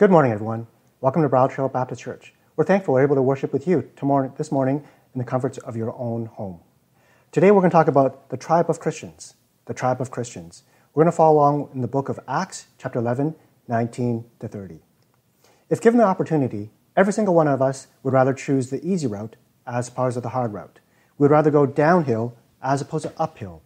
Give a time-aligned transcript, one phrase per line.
[0.00, 0.66] Good morning, everyone.
[1.02, 2.32] Welcome to Bridletrail Baptist Church.
[2.56, 4.82] We're thankful we're able to worship with you tomorrow, this morning
[5.14, 6.60] in the comforts of your own home.
[7.32, 9.34] Today, we're going to talk about the tribe of Christians.
[9.66, 10.62] The tribe of Christians.
[10.94, 13.34] We're going to follow along in the book of Acts, chapter 11,
[13.68, 14.80] 19 to 30.
[15.68, 19.36] If given the opportunity, every single one of us would rather choose the easy route
[19.66, 20.80] as opposed to the hard route.
[21.18, 23.60] We'd rather go downhill as opposed to uphill.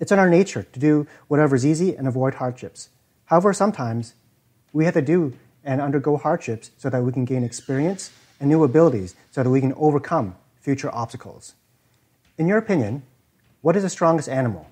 [0.00, 2.90] It's in our nature to do whatever is easy and avoid hardships.
[3.24, 4.12] However, sometimes
[4.72, 8.64] we have to do and undergo hardships so that we can gain experience and new
[8.64, 11.54] abilities so that we can overcome future obstacles.
[12.36, 13.02] In your opinion,
[13.60, 14.70] what is the strongest animal?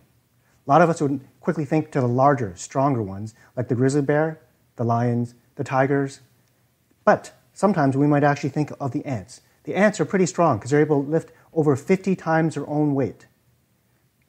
[0.67, 4.03] A lot of us would quickly think to the larger, stronger ones, like the grizzly
[4.03, 4.41] bear,
[4.77, 6.21] the lions, the tigers.
[7.05, 9.41] But sometimes we might actually think of the ants.
[9.65, 12.95] The ants are pretty strong because they're able to lift over 50 times their own
[12.95, 13.27] weight.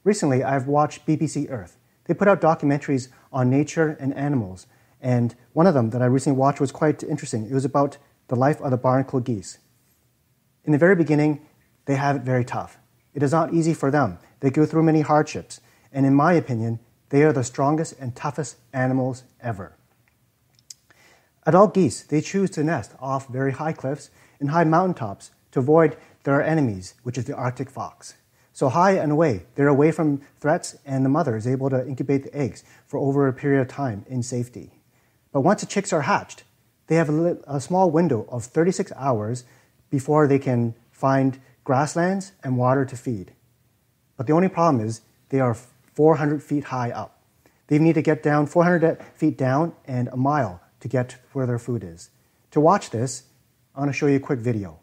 [0.03, 1.77] Recently, I've watched BBC Earth.
[2.05, 4.65] They put out documentaries on nature and animals,
[5.01, 7.45] and one of them that I recently watched was quite interesting.
[7.45, 9.59] It was about the life of the barnacle geese.
[10.65, 11.45] In the very beginning,
[11.85, 12.77] they have it very tough.
[13.13, 14.19] It is not easy for them.
[14.41, 18.57] They go through many hardships, and in my opinion, they are the strongest and toughest
[18.73, 19.73] animals ever.
[21.45, 25.95] Adult geese, they choose to nest off very high cliffs and high mountaintops to avoid
[26.23, 28.15] their enemies, which is the Arctic fox.
[28.51, 32.23] So high and away, they're away from threats, and the mother is able to incubate
[32.23, 34.76] the eggs for over a period of time in safety.
[35.31, 36.43] But once the chicks are hatched,
[36.87, 39.43] they have a, a small window of 36 hours
[39.89, 43.33] before they can find grasslands and water to feed.
[44.15, 47.21] But the only problem is they are 400 feet high up.
[47.67, 51.59] They need to get down 400 feet down and a mile to get where their
[51.59, 52.09] food is.
[52.51, 53.23] To watch this,
[53.75, 54.79] I want to show you a quick video.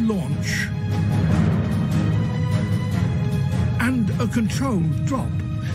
[0.00, 0.66] Launch.
[3.80, 5.30] And a controlled drop.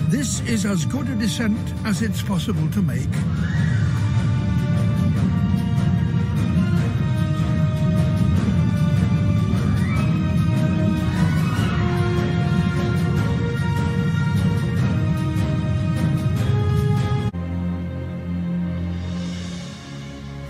[0.10, 3.08] This is as good a descent as it's possible to make.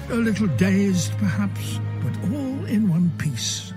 [0.10, 3.74] A little dazed, perhaps, but all in one piece.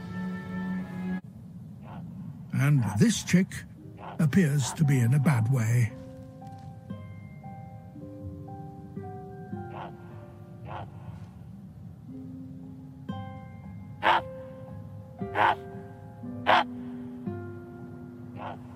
[2.52, 3.48] And this chick
[4.20, 5.92] appears to be in a bad way.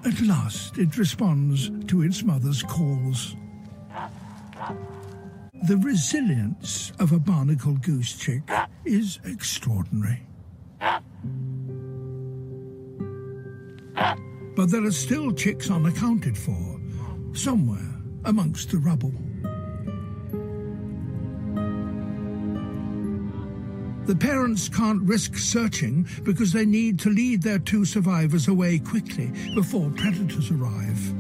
[0.05, 3.37] At last, it responds to its mother's calls.
[5.65, 8.43] The resilience of a barnacle goose chick
[8.85, 10.23] is extraordinary.
[14.55, 16.81] But there are still chicks unaccounted for,
[17.33, 19.13] somewhere amongst the rubble.
[24.07, 29.33] The parents can't risk searching because they need to lead their two survivors away quickly
[29.55, 31.15] before predators arrive.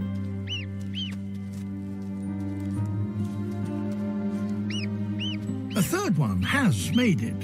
[5.89, 7.41] Third one has made it.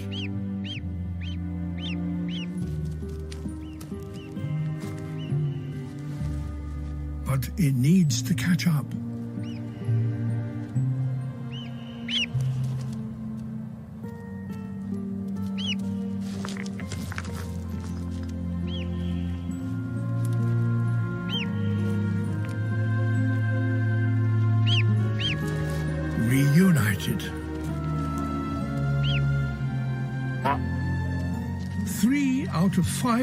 [7.25, 8.84] But it needs to catch up.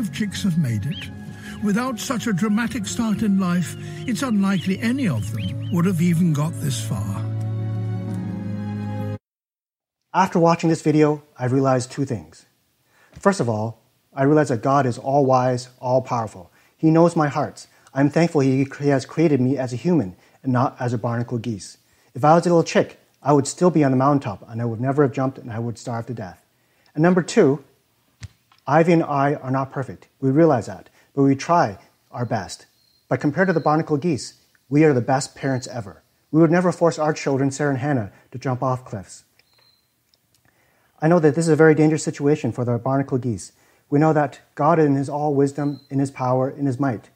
[0.01, 1.09] Five chicks have made it.
[1.64, 3.76] Without such a dramatic start in life,
[4.08, 7.23] it's unlikely any of them would have even got this far.
[10.14, 12.46] After watching this video, I realized two things.
[13.20, 13.79] First of all,
[14.14, 16.52] I realized that God is all wise, all powerful.
[16.76, 17.67] He knows my hearts.
[17.93, 21.78] I'm thankful he, has created me as a human and not as a barnacle geese.
[22.16, 24.66] If I was a little chick, I would still be on the mountaintop and I
[24.66, 26.43] would never have jumped and I would starve to death.
[26.96, 27.64] And number two,
[28.67, 30.08] Ivy and I are not perfect.
[30.19, 31.78] We realize that, but we try
[32.11, 32.67] our best.
[33.09, 34.35] But compared to the barnacle geese,
[34.69, 36.03] we are the best parents ever.
[36.31, 39.23] We would never force our children, Sarah and Hannah, to jump off cliffs.
[41.02, 43.52] I know that this is a very dangerous situation for the barnacle geese.
[43.90, 47.09] We know that God, in His all wisdom, in His power, in His might,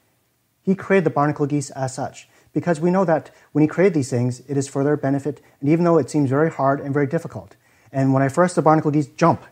[0.62, 4.10] He created the barnacle geese as such because we know that when He created these
[4.10, 7.06] things, it is for their benefit, and even though it seems very hard and very
[7.06, 7.54] difficult.
[7.92, 9.44] And when I first saw barnacle geese jump,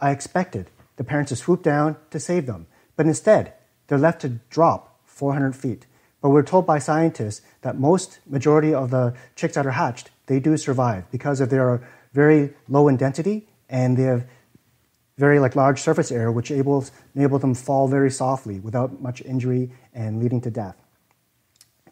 [0.00, 2.66] I expected the parents to swoop down to save them.
[2.96, 3.54] But instead,
[3.86, 5.86] they're left to drop 400 feet.
[6.20, 10.38] But we're told by scientists that most majority of the chicks that are hatched, they
[10.38, 14.26] do survive because of their very low in density and they have
[15.18, 19.72] very like large surface area, which enables, enable them fall very softly without much injury
[19.92, 20.76] and leading to death.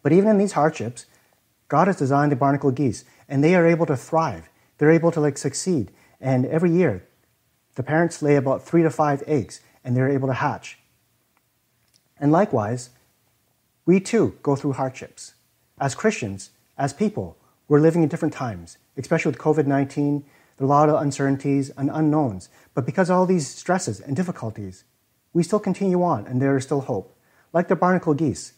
[0.01, 1.05] But even in these hardships,
[1.67, 4.49] God has designed the barnacle geese, and they are able to thrive.
[4.77, 7.07] They're able to like succeed, and every year,
[7.75, 10.79] the parents lay about three to five eggs, and they're able to hatch.
[12.19, 12.91] And likewise,
[13.85, 15.33] we too go through hardships.
[15.79, 17.37] As Christians, as people,
[17.67, 20.23] we're living in different times, especially with COVID 19
[20.61, 22.49] there are a lot of uncertainties and unknowns.
[22.75, 24.83] But because of all these stresses and difficulties,
[25.33, 27.17] we still continue on and there is still hope.
[27.51, 28.53] Like the barnacle geese,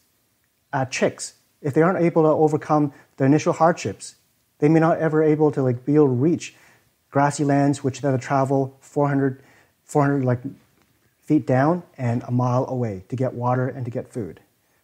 [0.73, 4.15] uh, chicks, if they aren't able to overcome the initial hardships,
[4.59, 6.55] they may not ever able to like be able to reach
[7.13, 9.39] grassy lands which to travel 400,
[9.83, 10.39] 400 like
[11.21, 14.39] feet down and a mile away to get water and to get food.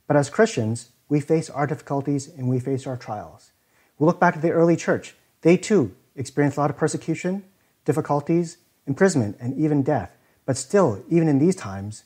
[0.05, 3.51] But as Christians, we face our difficulties and we face our trials.
[3.97, 5.15] We look back at the early church.
[5.41, 7.45] They too experienced a lot of persecution,
[7.83, 10.15] difficulties, imprisonment, and even death.
[10.45, 12.03] But still, even in these times,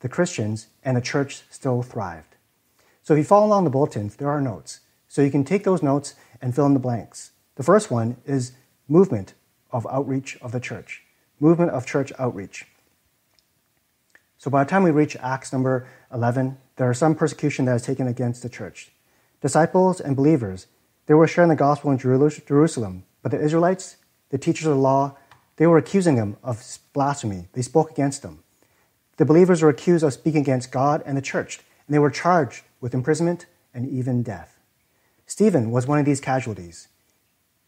[0.00, 2.34] the Christians and the church still thrived.
[3.04, 4.80] So if you follow along the bulletins, there are notes.
[5.06, 7.30] So you can take those notes and fill in the blanks.
[7.54, 8.54] The first one is
[8.88, 9.34] movement
[9.72, 11.02] of outreach of the church,
[11.40, 12.66] movement of church outreach.
[14.38, 17.82] So by the time we reach Acts number 11, there is some persecution that is
[17.82, 18.90] taken against the church.
[19.40, 20.66] Disciples and believers,
[21.06, 23.96] they were sharing the gospel in Jerusalem, but the Israelites,
[24.30, 25.16] the teachers of the law,
[25.56, 27.48] they were accusing them of blasphemy.
[27.52, 28.42] They spoke against them.
[29.16, 32.64] The believers were accused of speaking against God and the church, and they were charged
[32.80, 34.58] with imprisonment and even death.
[35.26, 36.88] Stephen was one of these casualties.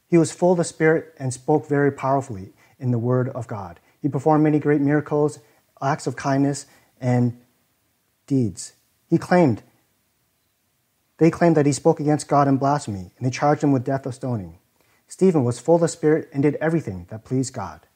[0.08, 3.80] He was full of the Spirit and spoke very powerfully in the Word of God.
[4.00, 5.38] He performed many great miracles,
[5.82, 6.66] acts of kindness,
[7.00, 7.40] and
[8.26, 8.74] deeds.
[9.08, 9.62] He claimed,
[11.18, 14.04] they claimed that he spoke against God in blasphemy, and they charged him with death
[14.04, 14.58] of stoning.
[15.06, 17.86] Stephen was full of the Spirit and did everything that pleased God.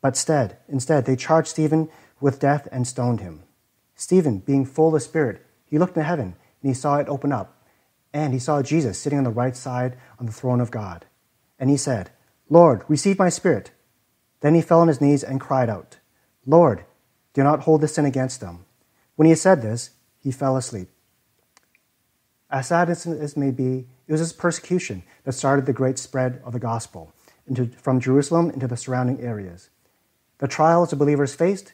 [0.00, 1.88] But instead, instead, they charged Stephen
[2.20, 3.44] with death and stoned him.
[3.94, 7.32] Stephen, being full of the Spirit, he looked into heaven and he saw it open
[7.32, 7.61] up,
[8.12, 11.06] and he saw Jesus sitting on the right side on the throne of God.
[11.58, 12.10] And he said,
[12.48, 13.70] Lord, receive my spirit.
[14.40, 15.98] Then he fell on his knees and cried out,
[16.44, 16.84] Lord,
[17.32, 18.64] do not hold this sin against them.
[19.16, 20.88] When he had said this, he fell asleep.
[22.50, 26.42] As sad as this may be, it was this persecution that started the great spread
[26.44, 27.14] of the gospel
[27.46, 29.70] into, from Jerusalem into the surrounding areas.
[30.38, 31.72] The trials the believers faced,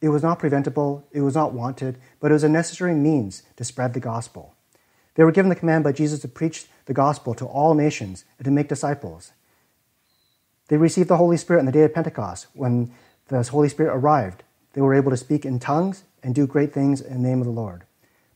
[0.00, 3.64] it was not preventable, it was not wanted, but it was a necessary means to
[3.64, 4.54] spread the gospel.
[5.14, 8.44] They were given the command by Jesus to preach the gospel to all nations and
[8.44, 9.32] to make disciples.
[10.68, 12.46] They received the Holy Spirit on the day of Pentecost.
[12.54, 12.92] When
[13.28, 14.42] the Holy Spirit arrived,
[14.72, 17.46] they were able to speak in tongues and do great things in the name of
[17.46, 17.84] the Lord.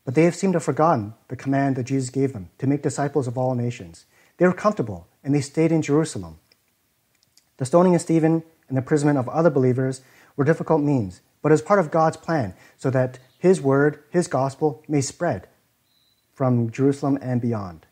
[0.05, 2.83] But they have seemed to have forgotten the command that Jesus gave them to make
[2.83, 4.05] disciples of all nations.
[4.37, 6.39] They were comfortable and they stayed in Jerusalem.
[7.57, 10.01] The stoning of Stephen and the imprisonment of other believers
[10.35, 14.83] were difficult means, but as part of God's plan so that his word, his gospel,
[14.87, 15.47] may spread
[16.37, 17.87] from Jerusalem and beyond.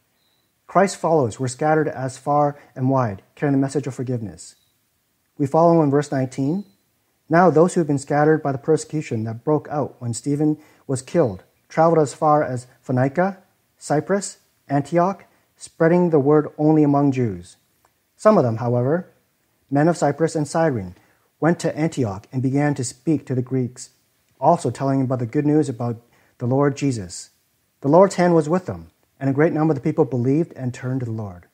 [0.67, 4.53] Christ's followers were scattered as far and wide, carrying the message of forgiveness.
[5.35, 6.63] We follow in verse 19.
[7.27, 11.01] Now, those who had been scattered by the persecution that broke out when Stephen was
[11.01, 13.39] killed traveled as far as Phoenicia,
[13.79, 14.37] Cyprus,
[14.69, 15.25] Antioch,
[15.57, 17.57] spreading the word only among Jews.
[18.15, 19.09] Some of them, however,
[19.71, 20.93] men of Cyprus and Cyrene,
[21.39, 23.89] went to Antioch and began to speak to the Greeks,
[24.39, 25.99] also telling about the good news about
[26.37, 27.31] the Lord Jesus.
[27.85, 28.89] The Lord's hand was with them,
[29.19, 31.45] and a great number of the people believed and turned to the Lord.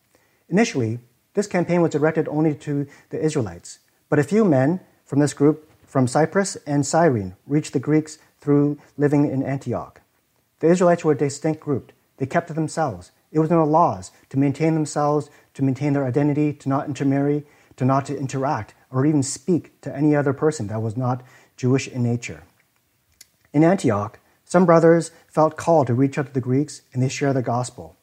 [0.47, 0.99] Initially,
[1.33, 5.69] this campaign was directed only to the Israelites, but a few men from this group
[5.85, 9.99] from Cyprus and Cyrene reached the Greeks through living in Antioch.
[10.61, 11.91] The Israelites were a distinct group.
[12.15, 13.11] They kept to themselves.
[13.33, 17.43] It was in the laws to maintain themselves, to maintain their identity, to not intermarry,
[17.75, 21.23] to not to interact, or even speak to any other person that was not
[21.57, 22.43] Jewish in nature.
[23.51, 24.17] In Antioch,
[24.51, 27.95] some brothers felt called to reach out to the Greeks and they share the gospel.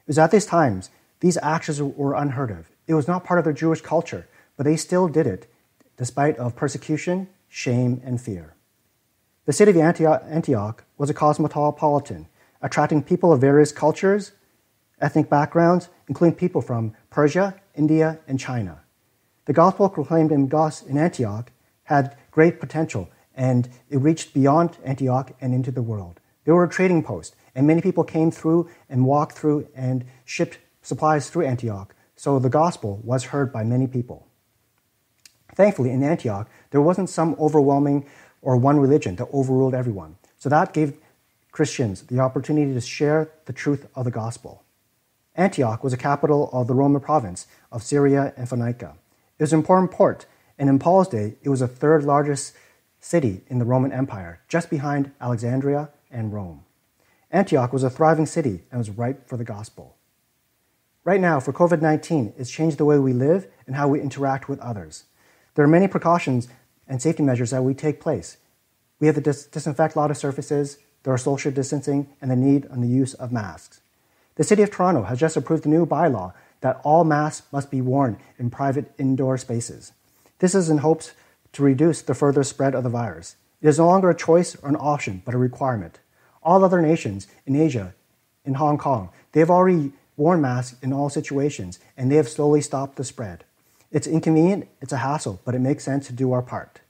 [0.00, 2.70] It was at these times these actions were unheard of.
[2.86, 5.50] It was not part of their Jewish culture, but they still did it
[5.96, 8.54] despite of persecution, shame, and fear.
[9.46, 12.28] The city of Antioch was a cosmopolitan,
[12.60, 14.32] attracting people of various cultures,
[15.00, 18.82] ethnic backgrounds, including people from Persia, India, and China.
[19.46, 20.52] The gospel proclaimed in
[20.98, 21.50] Antioch
[21.84, 26.20] had great potential, and it reached beyond Antioch and into the world.
[26.44, 30.58] They were a trading post, and many people came through and walked through and shipped
[30.82, 34.26] supplies through Antioch, so the gospel was heard by many people.
[35.54, 38.06] Thankfully, in Antioch, there wasn't some overwhelming
[38.42, 40.16] or one religion that overruled everyone.
[40.38, 40.98] So that gave
[41.52, 44.64] Christians the opportunity to share the truth of the gospel.
[45.36, 48.94] Antioch was a capital of the Roman province of Syria and Phoenicia.
[49.38, 50.26] It was an important port,
[50.58, 52.54] and in Paul's day, it was the third largest
[53.04, 56.64] city in the Roman Empire, just behind Alexandria and Rome.
[57.30, 59.96] Antioch was a thriving city and was ripe for the gospel.
[61.04, 64.48] Right now, for COVID 19, it's changed the way we live and how we interact
[64.48, 65.04] with others.
[65.54, 66.48] There are many precautions
[66.88, 68.38] and safety measures that we take place.
[69.00, 72.36] We have to dis- disinfect a lot of surfaces, there are social distancing, and the
[72.36, 73.82] need on the use of masks.
[74.36, 76.32] The City of Toronto has just approved a new bylaw
[76.62, 79.92] that all masks must be worn in private indoor spaces.
[80.38, 81.12] This is in hopes
[81.54, 83.36] to reduce the further spread of the virus.
[83.62, 86.00] It is no longer a choice or an option, but a requirement.
[86.42, 87.94] All other nations in Asia,
[88.44, 92.60] in Hong Kong, they have already worn masks in all situations, and they have slowly
[92.60, 93.44] stopped the spread.
[93.90, 96.80] It's inconvenient, it's a hassle, but it makes sense to do our part.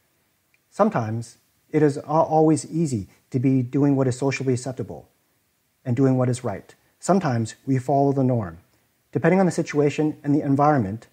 [0.70, 1.38] Sometimes
[1.70, 5.08] it is always easy to be doing what is socially acceptable
[5.84, 6.74] and doing what is right.
[6.98, 8.58] Sometimes we follow the norm.
[9.12, 11.06] Depending on the situation and the environment,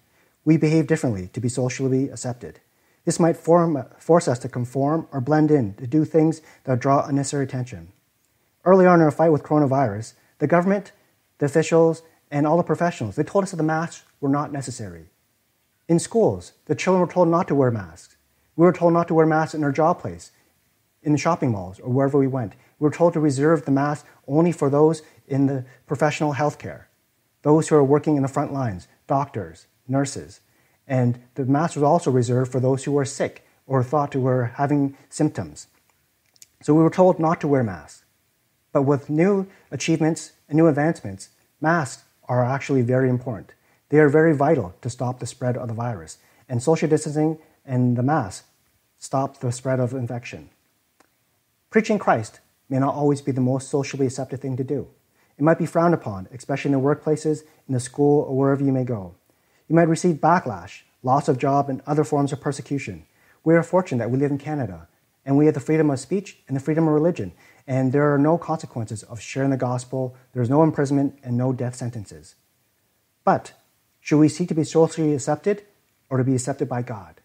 [0.44, 2.60] we behave differently to be socially accepted.
[3.04, 7.04] This might form, force us to conform or blend in to do things that draw
[7.06, 7.92] unnecessary attention.
[8.64, 10.92] Early on in our fight with coronavirus, the government
[11.42, 13.16] the officials, and all the professionals.
[13.16, 15.06] They told us that the masks were not necessary.
[15.88, 18.16] In schools, the children were told not to wear masks.
[18.54, 20.30] We were told not to wear masks in our job place,
[21.02, 22.52] in the shopping malls, or wherever we went.
[22.78, 26.84] We were told to reserve the mask only for those in the professional healthcare,
[27.42, 30.41] those who are working in the front lines, doctors, nurses.
[30.92, 34.52] And the mask was also reserved for those who were sick or thought to were
[34.56, 35.68] having symptoms.
[36.60, 38.04] So we were told not to wear masks.
[38.72, 41.30] But with new achievements and new advancements,
[41.62, 43.54] masks are actually very important.
[43.88, 47.96] They are very vital to stop the spread of the virus, and social distancing and
[47.96, 48.44] the mask
[48.98, 50.50] stop the spread of infection.
[51.70, 54.88] Preaching Christ may not always be the most socially accepted thing to do.
[55.38, 58.72] It might be frowned upon, especially in the workplaces, in the school, or wherever you
[58.72, 59.14] may go.
[59.72, 63.06] You might receive backlash, loss of job, and other forms of persecution.
[63.42, 64.86] We are fortunate that we live in Canada,
[65.24, 67.32] and we have the freedom of speech and the freedom of religion,
[67.66, 70.14] and there are no consequences of sharing the gospel.
[70.34, 72.34] There's no imprisonment and no death sentences.
[73.24, 73.54] But
[73.98, 75.62] should we seek to be socially accepted
[76.10, 77.22] or to be accepted by God?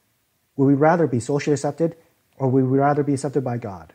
[0.55, 1.97] Would we rather be socially accepted
[2.37, 3.91] or would we rather be accepted by God?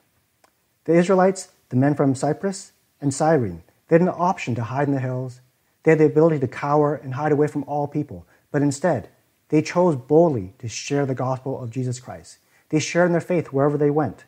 [0.84, 4.94] The Israelites, the men from Cyprus and Cyrene, they had an option to hide in
[4.94, 5.40] the hills.
[5.84, 8.26] They had the ability to cower and hide away from all people.
[8.52, 9.08] But instead,
[9.48, 12.38] they chose boldly to share the gospel of Jesus Christ.
[12.68, 14.24] They shared in their faith wherever they went.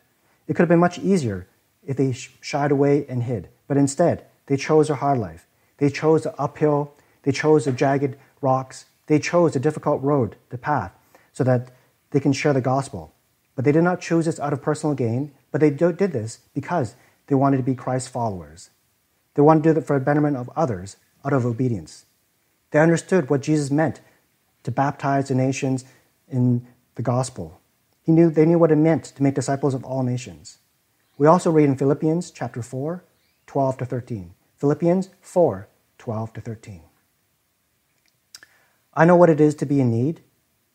[0.47, 1.47] It could have been much easier
[1.85, 3.49] if they shied away and hid.
[3.67, 5.47] But instead, they chose a hard life.
[5.77, 10.57] They chose the uphill, they chose the jagged rocks, they chose a difficult road, the
[10.57, 10.91] path,
[11.33, 11.71] so that
[12.11, 13.13] they can share the gospel.
[13.55, 16.95] But they did not choose this out of personal gain, but they did this because
[17.27, 18.69] they wanted to be Christ's followers.
[19.33, 22.05] They wanted to do it for the betterment of others out of obedience.
[22.71, 24.01] They understood what Jesus meant
[24.65, 25.85] to baptize the nations
[26.27, 27.59] in the gospel.
[28.03, 30.57] He knew, they knew what it meant to make disciples of all nations.
[31.17, 33.03] We also read in Philippians chapter 4,
[33.47, 34.33] 12 to 13.
[34.57, 35.67] Philippians 4,
[35.97, 36.81] 12 to 13.
[38.93, 40.21] I know what it is to be in need.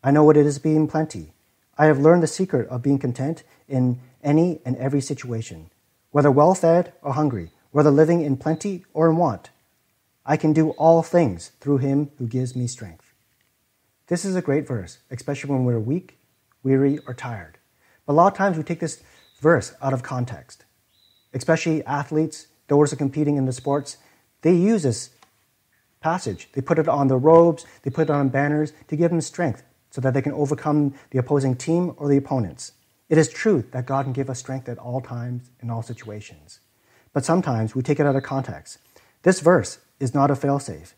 [0.03, 1.33] I know what it is to be in plenty.
[1.77, 5.71] I have learned the secret of being content in any and every situation,
[6.11, 9.51] whether well fed or hungry, whether living in plenty or in want.
[10.27, 13.10] I can do all things through him who gives me strength.
[14.11, 16.19] This is a great verse, especially when we're weak,
[16.65, 17.59] weary, or tired.
[18.05, 19.05] But a lot of times we take this
[19.41, 20.65] verse out of context.
[21.33, 23.99] Especially athletes, those who are competing in the sports,
[24.43, 25.11] they use this
[26.01, 26.49] passage.
[26.55, 29.63] They put it on their robes, they put it on banners to give them strength
[29.93, 32.73] so that they can overcome the opposing team or the opponents.
[33.09, 36.59] It is true that God can give us strength at all times, in all situations.
[37.13, 38.79] But sometimes we take it out of context.
[39.23, 40.95] This verse is not a failsafe.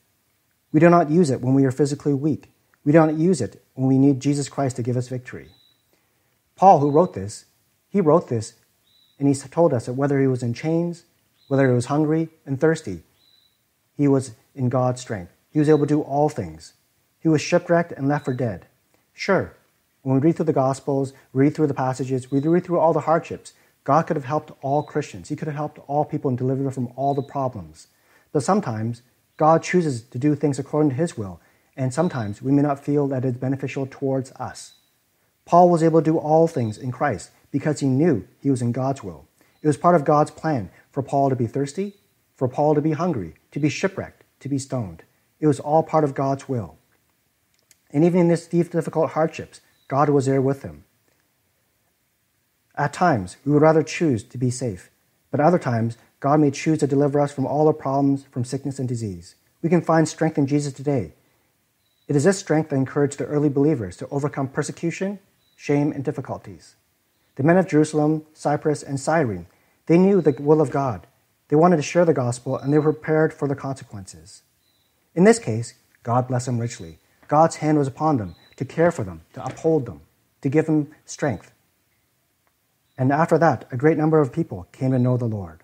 [0.72, 2.51] We do not use it when we are physically weak.
[2.84, 5.48] We do not use it when we need Jesus Christ to give us victory.
[6.56, 7.46] Paul, who wrote this,
[7.88, 8.54] he wrote this,
[9.18, 11.04] and he told us that whether he was in chains,
[11.48, 13.02] whether he was hungry and thirsty,
[13.96, 15.32] he was in God's strength.
[15.50, 16.72] He was able to do all things.
[17.20, 18.66] He was shipwrecked and left for dead.
[19.12, 19.54] Sure,
[20.02, 23.00] when we read through the Gospels, read through the passages, we read through all the
[23.00, 23.52] hardships,
[23.84, 25.28] God could have helped all Christians.
[25.28, 27.88] He could have helped all people and delivered them from all the problems.
[28.32, 29.02] But sometimes
[29.36, 31.40] God chooses to do things according to His will,
[31.76, 34.74] and sometimes we may not feel that it's beneficial towards us.
[35.44, 38.72] Paul was able to do all things in Christ because he knew he was in
[38.72, 39.26] God's will.
[39.62, 41.94] It was part of God's plan for Paul to be thirsty,
[42.36, 45.02] for Paul to be hungry, to be shipwrecked, to be stoned.
[45.40, 46.76] It was all part of God's will.
[47.90, 50.84] And even in these difficult hardships, God was there with him.
[52.74, 54.90] At times, we would rather choose to be safe,
[55.30, 58.78] but other times, God may choose to deliver us from all our problems, from sickness
[58.78, 59.34] and disease.
[59.60, 61.12] We can find strength in Jesus today.
[62.08, 65.18] It is this strength that encouraged the early believers to overcome persecution,
[65.56, 66.74] shame, and difficulties.
[67.36, 69.46] The men of Jerusalem, Cyprus, and Cyrene,
[69.86, 71.06] they knew the will of God.
[71.48, 74.42] They wanted to share the gospel, and they were prepared for the consequences.
[75.14, 76.98] In this case, God blessed them richly.
[77.28, 80.00] God's hand was upon them to care for them, to uphold them,
[80.42, 81.52] to give them strength.
[82.98, 85.62] And after that, a great number of people came to know the Lord.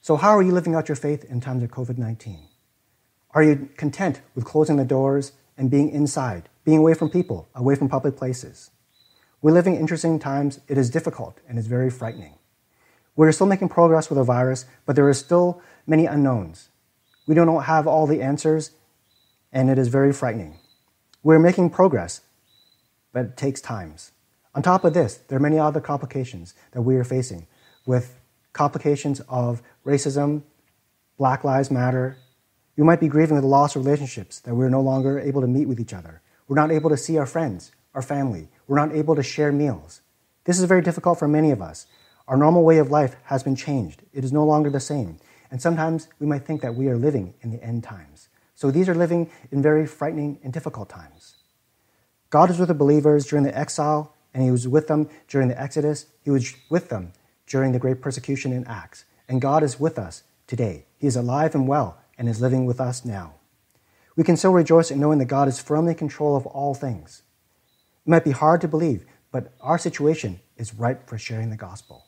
[0.00, 2.48] So, how are you living out your faith in times of COVID 19?
[3.36, 7.74] Are you content with closing the doors and being inside, being away from people, away
[7.74, 8.70] from public places?
[9.42, 10.60] We're living interesting times.
[10.68, 12.38] It is difficult and it's very frightening.
[13.14, 16.70] We're still making progress with the virus, but there are still many unknowns.
[17.26, 18.70] We don't have all the answers,
[19.52, 20.56] and it is very frightening.
[21.22, 22.22] We're making progress,
[23.12, 24.12] but it takes times.
[24.54, 27.46] On top of this, there are many other complications that we are facing
[27.84, 28.18] with
[28.54, 30.42] complications of racism,
[31.18, 32.16] Black Lives Matter.
[32.76, 35.66] We might be grieving the loss of relationships, that we're no longer able to meet
[35.66, 36.20] with each other.
[36.46, 38.48] We're not able to see our friends, our family.
[38.68, 40.02] We're not able to share meals.
[40.44, 41.86] This is very difficult for many of us.
[42.28, 44.02] Our normal way of life has been changed.
[44.12, 45.18] It is no longer the same.
[45.50, 48.28] And sometimes we might think that we are living in the end times.
[48.54, 51.36] So these are living in very frightening and difficult times.
[52.30, 55.60] God is with the believers during the exile, and He was with them during the
[55.60, 56.06] Exodus.
[56.22, 57.12] He was with them
[57.46, 59.04] during the great persecution in Acts.
[59.28, 60.84] And God is with us today.
[60.98, 63.34] He is alive and well and is living with us now.
[64.16, 67.22] We can still rejoice in knowing that God is firmly in control of all things.
[68.06, 72.06] It might be hard to believe, but our situation is ripe for sharing the gospel.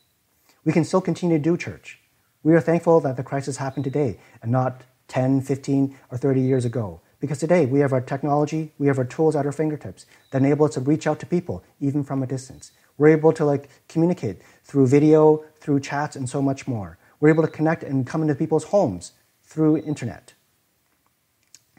[0.65, 1.99] We can still continue to do church.
[2.41, 6.65] We are thankful that the crisis happened today and not 10, 15, or 30 years
[6.65, 7.01] ago.
[7.19, 10.65] Because today we have our technology, we have our tools at our fingertips that enable
[10.65, 12.71] us to reach out to people even from a distance.
[12.97, 16.97] We're able to like communicate through video, through chats, and so much more.
[17.19, 19.11] We're able to connect and come into people's homes
[19.49, 20.33] through internet.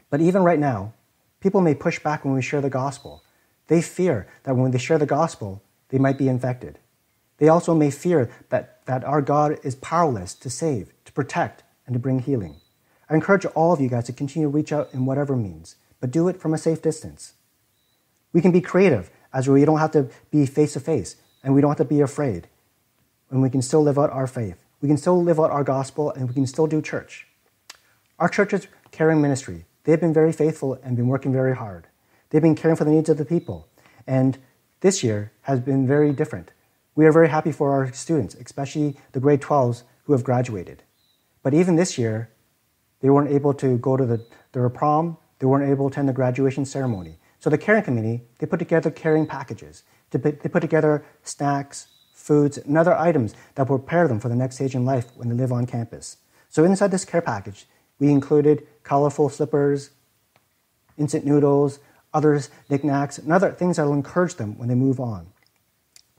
[0.09, 0.93] But even right now,
[1.39, 3.23] people may push back when we share the gospel.
[3.67, 6.79] They fear that when they share the gospel, they might be infected.
[7.37, 11.93] They also may fear that, that our God is powerless to save, to protect, and
[11.93, 12.57] to bring healing.
[13.09, 16.11] I encourage all of you guys to continue to reach out in whatever means, but
[16.11, 17.33] do it from a safe distance.
[18.33, 21.61] We can be creative, as we don't have to be face to face, and we
[21.61, 22.47] don't have to be afraid,
[23.29, 24.63] and we can still live out our faith.
[24.81, 27.27] We can still live out our gospel, and we can still do church.
[28.21, 31.87] Our church's caring ministry, they've been very faithful and been working very hard.
[32.29, 33.67] They've been caring for the needs of the people,
[34.05, 34.37] and
[34.81, 36.51] this year has been very different.
[36.93, 40.83] We are very happy for our students, especially the grade 12s who have graduated.
[41.41, 42.29] But even this year,
[42.99, 46.13] they weren't able to go to the, their prom, they weren't able to attend the
[46.13, 47.17] graduation ceremony.
[47.39, 49.81] So the caring committee, they put together caring packages.
[50.11, 54.57] They put together snacks, foods, and other items that will prepare them for the next
[54.57, 56.17] stage in life when they live on campus.
[56.49, 57.65] So inside this care package,
[58.01, 59.91] we included colorful slippers,
[60.97, 61.79] instant noodles,
[62.13, 65.27] other knickknacks, and other things that will encourage them when they move on.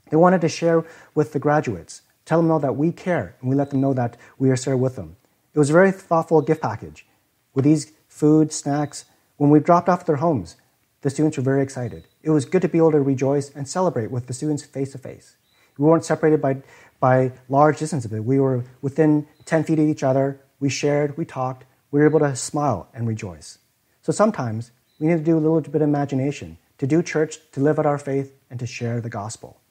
[0.09, 3.55] They wanted to share with the graduates, tell them know that we care, and we
[3.55, 5.17] let them know that we are there with them.
[5.53, 7.05] It was a very thoughtful gift package.
[7.53, 9.03] With these food, snacks,
[9.35, 10.55] when we dropped off their homes,
[11.01, 12.07] the students were very excited.
[12.23, 14.97] It was good to be able to rejoice and celebrate with the students face to
[14.97, 15.35] face.
[15.77, 16.63] We weren't separated by,
[17.01, 18.09] by large distances.
[18.09, 20.39] We were within 10 feet of each other.
[20.61, 21.65] We shared, we talked.
[21.93, 23.59] We were able to smile and rejoice.
[24.01, 27.61] So sometimes we need to do a little bit of imagination to do church, to
[27.61, 29.61] live out our faith, and to share the gospel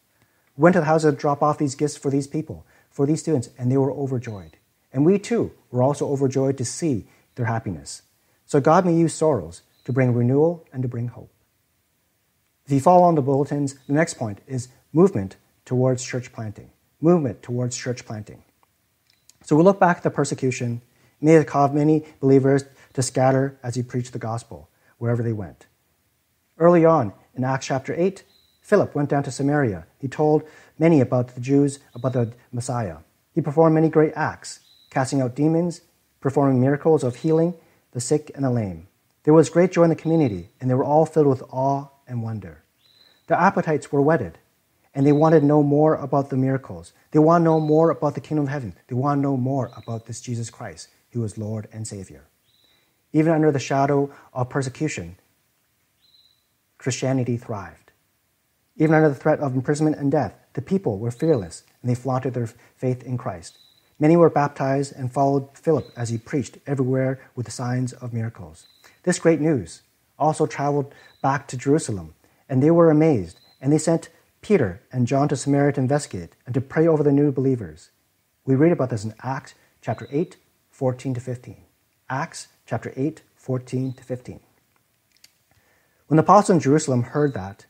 [0.56, 3.50] went to the house to drop off these gifts for these people, for these students,
[3.58, 4.56] and they were overjoyed.
[4.92, 8.02] And we too were also overjoyed to see their happiness.
[8.46, 11.32] So God may use sorrows to bring renewal and to bring hope.
[12.66, 16.70] If you follow on the bulletins, the next point is movement towards church planting.
[17.00, 18.42] Movement towards church planting.
[19.44, 20.82] So we look back at the persecution.
[21.22, 25.66] May have caused many believers to scatter as he preached the gospel wherever they went.
[26.58, 28.24] Early on in Acts chapter 8,
[28.60, 29.86] Philip went down to Samaria.
[29.98, 30.42] He told
[30.78, 32.98] many about the Jews, about the Messiah.
[33.34, 35.80] He performed many great acts, casting out demons,
[36.20, 37.54] performing miracles of healing
[37.92, 38.88] the sick and the lame.
[39.24, 42.22] There was great joy in the community, and they were all filled with awe and
[42.22, 42.62] wonder.
[43.28, 44.38] Their appetites were whetted,
[44.94, 46.92] and they wanted to know more about the miracles.
[47.12, 48.74] They want to know more about the kingdom of heaven.
[48.88, 52.24] They want to know more about this Jesus Christ, who is Lord and Savior.
[53.12, 55.16] Even under the shadow of persecution,
[56.78, 57.92] Christianity thrived.
[58.76, 62.34] Even under the threat of imprisonment and death, the people were fearless and they flaunted
[62.34, 63.58] their faith in Christ.
[63.98, 68.66] Many were baptized and followed Philip as he preached everywhere with the signs of miracles.
[69.04, 69.82] This great news
[70.18, 72.14] also traveled back to Jerusalem,
[72.48, 74.08] and they were amazed, and they sent
[74.40, 77.90] Peter and John to Samaria to investigate and to pray over the new believers.
[78.44, 80.36] We read about this in Acts chapter 8,
[80.82, 81.62] 14 to 15.
[82.10, 84.40] Acts chapter 8, 14 to 15.
[86.08, 87.66] When the apostles in Jerusalem heard that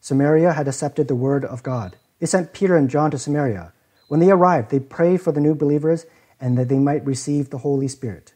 [0.00, 3.72] Samaria had accepted the word of God, they sent Peter and John to Samaria.
[4.06, 6.06] When they arrived, they prayed for the new believers
[6.40, 8.32] and that they might receive the Holy Spirit.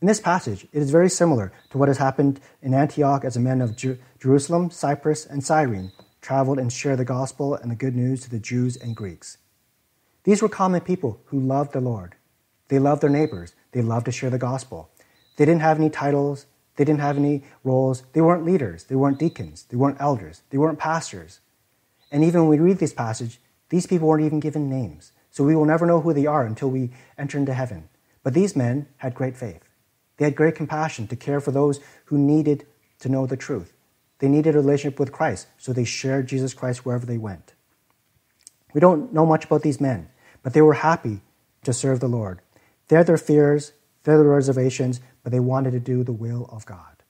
[0.00, 3.40] In this passage, it is very similar to what has happened in Antioch as the
[3.40, 7.96] men of Jer- Jerusalem, Cyprus, and Cyrene traveled and shared the gospel and the good
[7.96, 9.38] news to the Jews and Greeks.
[10.22, 12.14] These were common people who loved the Lord.
[12.68, 13.54] They loved their neighbors.
[13.72, 14.90] They loved to share the gospel.
[15.36, 16.46] They didn't have any titles.
[16.76, 18.02] They didn't have any roles.
[18.12, 18.84] They weren't leaders.
[18.84, 19.64] They weren't deacons.
[19.64, 20.42] They weren't elders.
[20.50, 21.40] They weren't pastors.
[22.10, 25.12] And even when we read this passage, these people weren't even given names.
[25.30, 27.88] So we will never know who they are until we enter into heaven.
[28.22, 29.62] But these men had great faith.
[30.16, 32.66] They had great compassion to care for those who needed
[33.00, 33.72] to know the truth.
[34.18, 37.54] They needed a relationship with Christ, so they shared Jesus Christ wherever they went.
[38.74, 40.08] We don't know much about these men,
[40.42, 41.20] but they were happy
[41.62, 42.40] to serve the Lord.
[42.88, 43.72] They had their fears,
[44.02, 47.02] they had their reservations, but they wanted to do the will of God.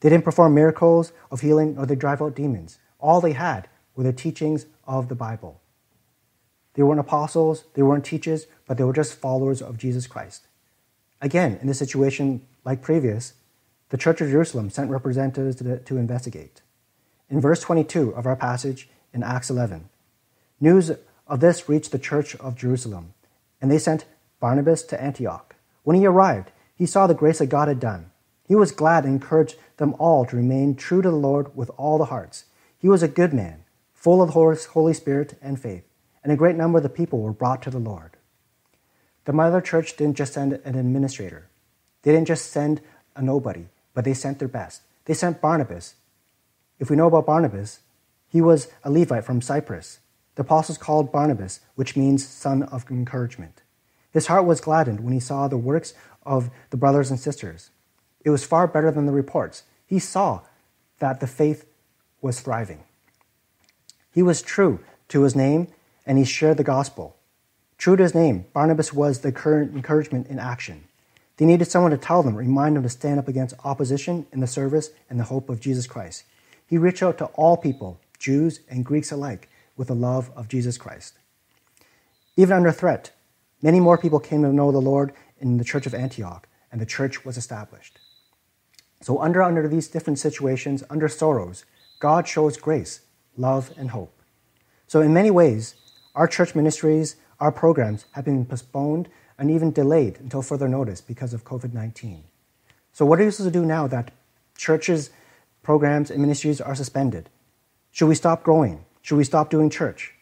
[0.00, 2.78] They didn't perform miracles of healing or they drive out demons.
[2.98, 5.60] All they had were the teachings of the Bible.
[6.74, 10.46] They weren't apostles, they weren't teachers, but they were just followers of Jesus Christ.
[11.20, 13.34] Again, in this situation like previous,
[13.90, 16.62] the Church of Jerusalem sent representatives to, to, investigate.
[17.28, 19.88] In verse 22 of our passage in Acts 11,
[20.60, 20.90] news
[21.26, 23.12] of this reached the Church of Jerusalem,
[23.60, 24.06] and they sent
[24.42, 25.54] Barnabas to Antioch.
[25.84, 28.10] When he arrived, he saw the grace that God had done.
[28.44, 31.96] He was glad and encouraged them all to remain true to the Lord with all
[31.96, 32.46] the hearts.
[32.76, 33.62] He was a good man,
[33.94, 35.84] full of the Holy Spirit and faith,
[36.24, 38.16] and a great number of the people were brought to the Lord.
[39.26, 41.46] The mother church didn't just send an administrator,
[42.02, 42.80] they didn't just send
[43.14, 44.82] a nobody, but they sent their best.
[45.04, 45.94] They sent Barnabas.
[46.80, 47.78] If we know about Barnabas,
[48.28, 50.00] he was a Levite from Cyprus.
[50.34, 53.62] The apostles called Barnabas, which means son of encouragement.
[54.12, 55.94] His heart was gladdened when he saw the works
[56.24, 57.70] of the brothers and sisters.
[58.24, 59.64] It was far better than the reports.
[59.86, 60.42] He saw
[60.98, 61.66] that the faith
[62.20, 62.84] was thriving.
[64.12, 65.68] He was true to his name
[66.06, 67.16] and he shared the gospel.
[67.78, 70.84] True to his name, Barnabas was the current encouragement in action.
[71.36, 74.46] They needed someone to tell them, remind them to stand up against opposition in the
[74.46, 76.24] service and the hope of Jesus Christ.
[76.66, 80.78] He reached out to all people, Jews and Greeks alike, with the love of Jesus
[80.78, 81.14] Christ.
[82.36, 83.10] Even under threat,
[83.62, 86.86] many more people came to know the Lord in the church of Antioch, and the
[86.86, 87.98] church was established.
[89.00, 91.64] So, under, under these different situations, under sorrows,
[91.98, 93.00] God shows grace,
[93.36, 94.20] love, and hope.
[94.86, 95.74] So, in many ways,
[96.14, 101.34] our church ministries our programs have been postponed and even delayed until further notice because
[101.34, 102.22] of COVID 19.
[102.92, 104.12] So, what are you supposed to do now that
[104.56, 105.10] churches,
[105.64, 107.28] programs, and ministries are suspended?
[107.90, 108.84] Should we stop growing?
[109.02, 110.14] Should we stop doing church?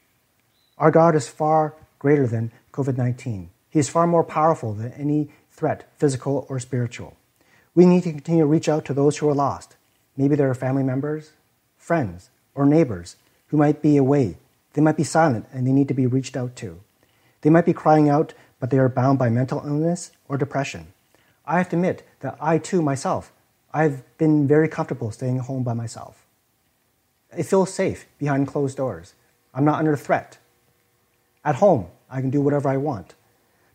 [0.78, 3.50] Our God is far greater than COVID 19.
[3.68, 7.16] He is far more powerful than any threat, physical or spiritual.
[7.74, 9.76] We need to continue to reach out to those who are lost.
[10.16, 11.32] Maybe they are family members,
[11.78, 13.16] friends, or neighbors
[13.48, 14.36] who might be away.
[14.72, 16.80] They might be silent and they need to be reached out to.
[17.42, 20.92] They might be crying out, but they are bound by mental illness or depression.
[21.46, 23.32] I have to admit that I too, myself,
[23.72, 26.26] I've been very comfortable staying home by myself.
[27.36, 29.14] It feels safe behind closed doors.
[29.54, 30.38] I'm not under threat.
[31.44, 33.14] At home, I can do whatever I want.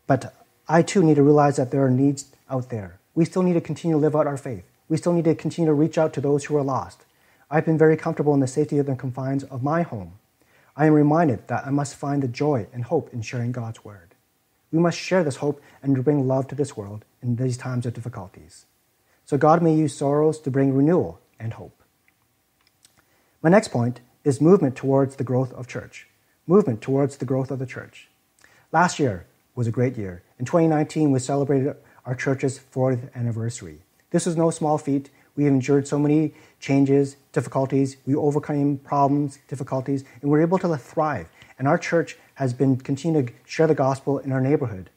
[0.06, 0.34] But
[0.68, 2.98] I too need to realize that there are needs out there.
[3.14, 4.64] We still need to continue to live out our faith.
[4.88, 7.04] We still need to continue to reach out to those who are lost.
[7.50, 10.18] I've been very comfortable in the safety of the confines of my home.
[10.76, 14.14] I am reminded that I must find the joy and hope in sharing God's word.
[14.70, 17.94] We must share this hope and bring love to this world in these times of
[17.94, 18.66] difficulties.
[19.24, 21.82] So God may use sorrows to bring renewal and hope.
[23.42, 26.08] My next point is movement towards the growth of church.
[26.46, 28.08] Movement towards the growth of the church.
[28.72, 30.22] Last year was a great year.
[30.38, 33.78] In 2019, we celebrated our church's 40th anniversary.
[34.10, 35.10] This was no small feat.
[35.36, 37.96] We have endured so many changes, difficulties.
[38.06, 41.28] We overcame problems, difficulties, and we're able to thrive.
[41.58, 44.90] And our church has been continuing to share the gospel in our neighborhood.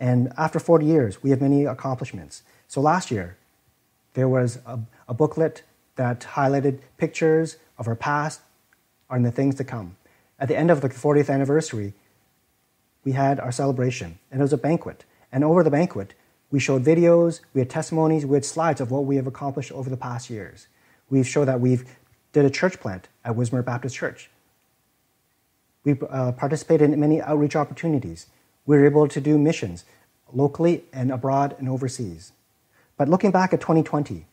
[0.00, 2.42] And after 40 years, we have many accomplishments.
[2.66, 3.36] So last year,
[4.14, 5.62] there was a, a booklet
[5.96, 8.40] that highlighted pictures of our past
[9.08, 9.96] and the things to come.
[10.40, 11.94] At the end of the 40th anniversary,
[13.04, 15.04] we had our celebration, and it was a banquet.
[15.30, 16.14] And over the banquet,
[16.50, 19.88] we showed videos, we had testimonies, we had slides of what we have accomplished over
[19.88, 20.68] the past years.
[21.08, 21.84] We've showed that we've
[22.32, 24.30] did a church plant at Wismer Baptist Church.
[25.84, 28.26] We uh, participated in many outreach opportunities.
[28.66, 29.84] We were able to do missions
[30.32, 32.32] locally and abroad and overseas.
[32.96, 34.26] But looking back at 2020,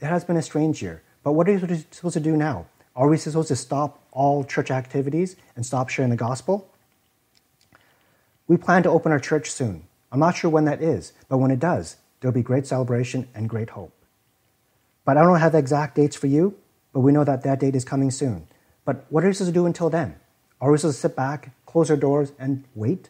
[0.00, 1.02] it has been a strange year.
[1.22, 2.66] But what are we supposed to do now?
[2.94, 6.70] Are we supposed to stop all church activities and stop sharing the gospel?
[8.46, 9.86] We plan to open our church soon.
[10.12, 13.48] I'm not sure when that is, but when it does, there'll be great celebration and
[13.48, 13.92] great hope.
[15.04, 16.56] But I don't have the exact dates for you,
[16.92, 18.46] but we know that that date is coming soon.
[18.84, 20.16] But what are we supposed to do until then?
[20.60, 23.08] Are we supposed to sit back, close our doors, and wait?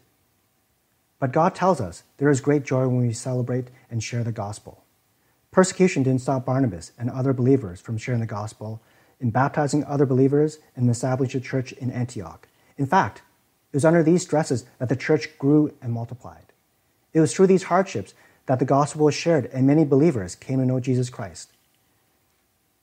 [1.18, 4.84] But God tells us there is great joy when we celebrate and share the gospel.
[5.50, 8.82] Persecution didn't stop Barnabas and other believers from sharing the gospel
[9.20, 12.48] in baptizing other believers and establishing a church in Antioch.
[12.76, 13.22] In fact,
[13.74, 16.52] it was under these stresses that the church grew and multiplied.
[17.12, 18.14] It was through these hardships
[18.46, 21.50] that the gospel was shared and many believers came to know Jesus Christ.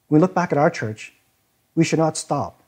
[0.09, 1.13] When we look back at our church,
[1.75, 2.61] we should not stop.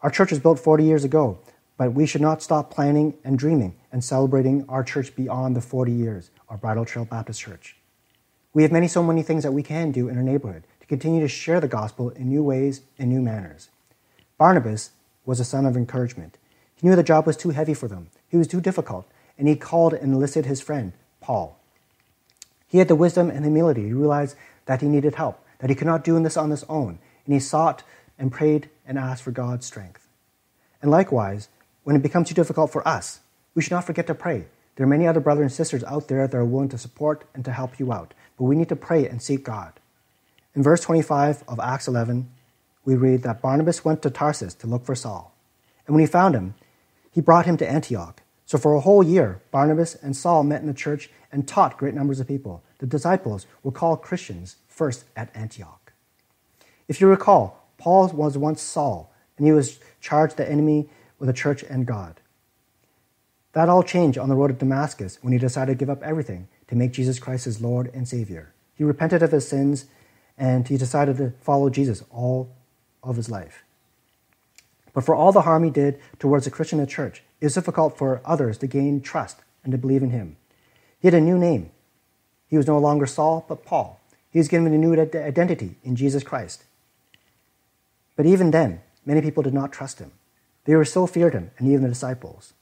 [0.00, 1.38] Our church was built 40 years ago,
[1.76, 5.92] but we should not stop planning and dreaming and celebrating our church beyond the 40
[5.92, 7.76] years, our Bridletrail Baptist Church.
[8.54, 11.20] We have many, so many things that we can do in our neighborhood to continue
[11.20, 13.68] to share the gospel in new ways and new manners.
[14.36, 14.90] Barnabas
[15.24, 16.38] was a son of encouragement.
[16.82, 19.06] He knew the job was too heavy for them, he was too difficult,
[19.38, 20.92] and he called and enlisted his friend,
[21.22, 21.58] Paul.
[22.68, 25.86] He had the wisdom and humility to realize that he needed help, that he could
[25.86, 27.82] not do this on his own, and he sought
[28.18, 30.06] and prayed and asked for God's strength.
[30.82, 31.48] And likewise,
[31.84, 33.20] when it becomes too difficult for us,
[33.54, 34.46] we should not forget to pray.
[34.76, 37.44] There are many other brothers and sisters out there that are willing to support and
[37.44, 39.72] to help you out but we need to pray and seek God.
[40.54, 42.28] In verse 25 of Acts 11,
[42.84, 45.32] we read that Barnabas went to Tarsus to look for Saul.
[45.86, 46.54] And when he found him,
[47.12, 48.22] he brought him to Antioch.
[48.46, 51.94] So for a whole year, Barnabas and Saul met in the church and taught great
[51.94, 52.64] numbers of people.
[52.78, 55.92] The disciples were called Christians first at Antioch.
[56.88, 61.32] If you recall, Paul was once Saul, and he was charged the enemy with the
[61.32, 62.20] church and God.
[63.52, 66.48] That all changed on the road to Damascus when he decided to give up everything
[66.68, 68.54] to make Jesus Christ his Lord and Savior.
[68.74, 69.86] He repented of his sins
[70.38, 72.54] and he decided to follow Jesus all
[73.02, 73.62] of his life.
[74.92, 78.20] But for all the harm he did towards the Christian church, it was difficult for
[78.24, 80.36] others to gain trust and to believe in him.
[81.00, 81.70] He had a new name.
[82.48, 84.00] He was no longer Saul, but Paul.
[84.30, 86.64] He was given a new identity in Jesus Christ.
[88.16, 90.12] But even then, many people did not trust him.
[90.64, 92.52] They were still feared him, and even the disciples.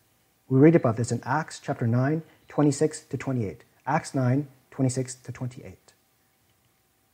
[0.49, 3.65] We read about this in Acts chapter 9, 26 to 28.
[3.87, 5.77] Acts 9 26 to 28.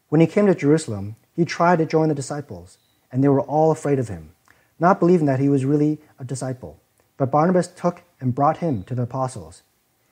[0.09, 2.79] When he came to Jerusalem, he tried to join the disciples,
[3.11, 4.36] and they were all afraid of him,
[4.79, 6.81] not believing that he was really a disciple.
[7.17, 9.63] But Barnabas took and brought him to the apostles.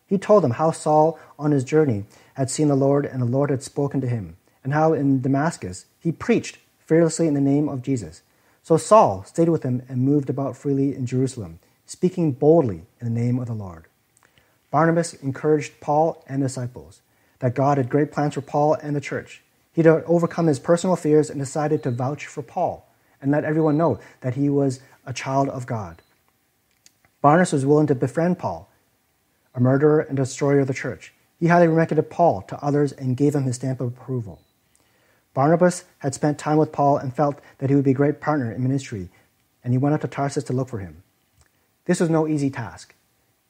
[0.07, 3.51] He told them how Saul, on his journey, had seen the Lord, and the Lord
[3.51, 7.83] had spoken to him, and how in Damascus he preached fearlessly in the name of
[7.83, 8.23] Jesus.
[8.63, 13.21] So Saul stayed with him and moved about freely in Jerusalem, speaking boldly in the
[13.21, 13.87] name of the Lord.
[14.71, 17.01] Barnabas encouraged Paul and the disciples
[17.41, 19.43] that God had great plans for Paul and the church.
[19.73, 22.87] He had overcome his personal fears and decided to vouch for Paul
[23.25, 26.03] and let everyone know that he was a child of God.
[27.23, 28.71] Barnabas was willing to befriend Paul,
[29.55, 31.15] a murderer and destroyer of the church.
[31.41, 34.43] He highly recommended Paul to others and gave him his stamp of approval.
[35.33, 38.53] Barnabas had spent time with Paul and felt that he would be a great partner
[38.53, 39.09] in ministry,
[39.65, 41.03] and he went out to Tarsus to look for him.
[41.87, 42.95] This was no easy task.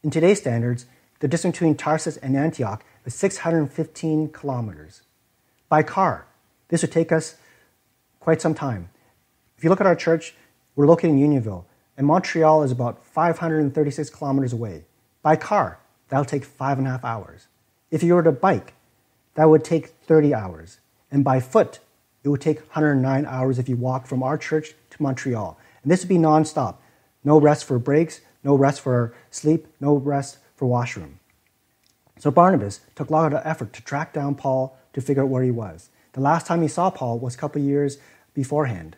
[0.04, 0.86] In today's standards,
[1.18, 5.02] the distance between Tarsus and Antioch is 615 kilometers.
[5.68, 6.26] By car,
[6.68, 7.36] this would take us
[8.20, 8.90] quite some time.
[9.56, 10.34] If you look at our church,
[10.76, 14.84] we're located in Unionville, and Montreal is about 536 kilometers away.
[15.22, 17.46] By car, that'll take five and a half hours.
[17.90, 18.74] If you were to bike,
[19.34, 20.78] that would take 30 hours.
[21.10, 21.78] And by foot,
[22.24, 25.58] it would take 109 hours if you walked from our church to Montreal.
[25.82, 26.76] And this would be nonstop.
[27.22, 31.20] No rest for breaks, no rest for sleep, no rest for washroom.
[32.18, 35.42] So Barnabas took a lot of effort to track down Paul to figure out where
[35.42, 35.90] he was.
[36.12, 37.98] The last time he saw Paul was a couple years
[38.34, 38.96] beforehand.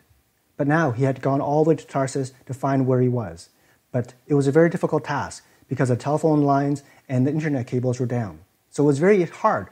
[0.57, 3.49] But now he had gone all the way to Tarsus to find where he was.
[3.91, 7.99] But it was a very difficult task because the telephone lines and the internet cables
[7.99, 8.39] were down.
[8.71, 9.67] So it was very hard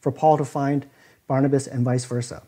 [0.00, 0.86] for Paul to find
[1.26, 2.42] Barnabas and vice versa.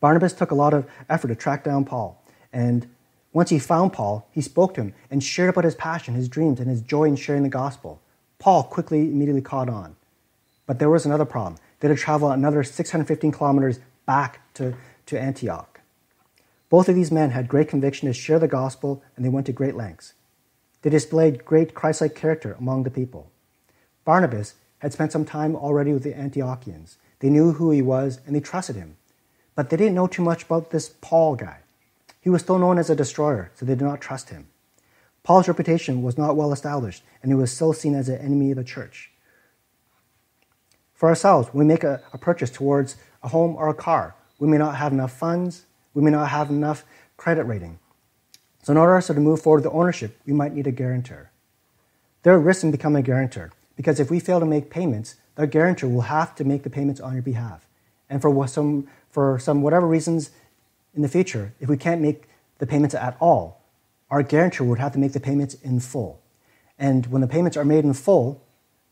[0.00, 2.22] Barnabas took a lot of effort to track down Paul.
[2.52, 2.88] And
[3.32, 6.60] once he found Paul, he spoke to him and shared about his passion, his dreams,
[6.60, 8.00] and his joy in sharing the gospel.
[8.38, 9.96] Paul quickly, immediately caught on.
[10.66, 11.56] But there was another problem.
[11.80, 14.74] They had to travel another 615 kilometers back to,
[15.06, 15.77] to Antioch.
[16.70, 19.52] Both of these men had great conviction to share the gospel, and they went to
[19.52, 20.14] great lengths.
[20.82, 23.30] They displayed great Christ like character among the people.
[24.04, 26.96] Barnabas had spent some time already with the Antiochians.
[27.20, 28.96] They knew who he was, and they trusted him.
[29.54, 31.58] But they didn't know too much about this Paul guy.
[32.20, 34.48] he was still known as a destroyer, so they did not trust him.
[35.22, 38.56] Paul's reputation was not well established, and he was still seen as an enemy of
[38.56, 39.10] the church.
[40.92, 44.48] For ourselves, when we make a, a purchase towards a home or a car, we
[44.48, 45.64] may not have enough funds,
[45.98, 46.84] we may not have enough
[47.16, 47.80] credit rating.
[48.62, 51.32] So, in order to move forward with the ownership, we might need a guarantor.
[52.22, 55.48] There are risks in becoming a guarantor because if we fail to make payments, the
[55.48, 57.66] guarantor will have to make the payments on your behalf.
[58.08, 60.30] And for some, for some whatever reasons
[60.94, 63.60] in the future, if we can't make the payments at all,
[64.08, 66.22] our guarantor would have to make the payments in full.
[66.78, 68.40] And when the payments are made in full,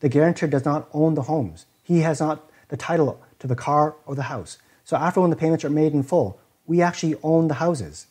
[0.01, 1.67] the guarantor does not own the homes.
[1.83, 4.57] He has not the title to the car or the house.
[4.83, 8.07] So after when the payments are made in full, we actually own the houses.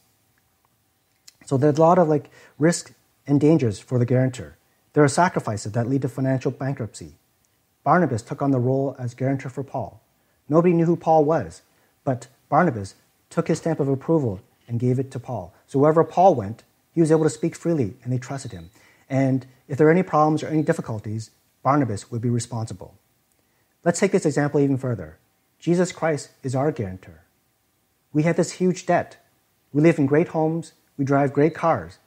[1.45, 2.93] So there's a lot of like risks
[3.27, 4.57] and dangers for the guarantor.
[4.95, 7.13] There are sacrifices that lead to financial bankruptcy.
[7.85, 10.01] Barnabas took on the role as guarantor for Paul.
[10.49, 11.63] Nobody knew who Paul was,
[12.03, 12.95] but Barnabas
[13.31, 15.55] took his stamp of approval and gave it to Paul.
[15.67, 18.71] So wherever Paul went, he was able to speak freely and they trusted him.
[19.09, 21.31] And if there are any problems or any difficulties,
[21.63, 22.95] Barnabas would be responsible.
[23.85, 25.19] Let's take this example even further.
[25.59, 27.26] Jesus Christ is our guarantor.
[28.17, 29.19] We have this huge debt.
[29.75, 31.99] We live in great homes, we drive great cars.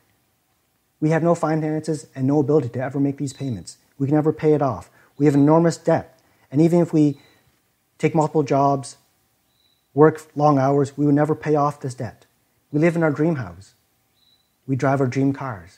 [0.99, 3.77] We have no finances and no ability to ever make these payments.
[3.99, 4.89] We can never pay it off.
[5.19, 6.19] We have enormous debt.
[6.51, 7.19] And even if we
[7.99, 8.97] take multiple jobs,
[9.93, 12.25] work long hours, we will never pay off this debt.
[12.71, 13.75] We live in our dream house.
[14.65, 15.77] We drive our dream cars.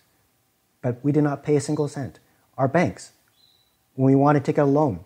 [0.82, 2.20] But we did not pay a single cent.
[2.58, 3.12] Our banks,
[3.96, 5.04] when we wanted to take out a loan,